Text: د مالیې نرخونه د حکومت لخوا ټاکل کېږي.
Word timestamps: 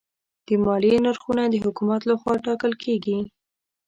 د 0.47 0.49
مالیې 0.63 0.95
نرخونه 1.05 1.43
د 1.49 1.55
حکومت 1.65 2.01
لخوا 2.09 2.33
ټاکل 2.45 2.73
کېږي. 2.83 3.19